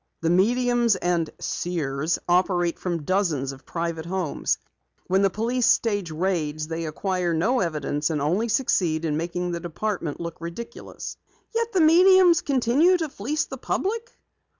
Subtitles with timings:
[0.21, 4.57] The mediums and seers operate from dozens of private homes.
[5.05, 9.59] When the police stage raids they acquire no evidence, and only succeed in making the
[9.59, 11.17] department look ridiculous."
[11.53, 14.11] "Yet the mediums continue to fleece the public?"